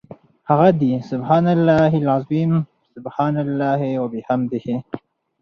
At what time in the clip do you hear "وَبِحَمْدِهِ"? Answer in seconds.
3.99-4.83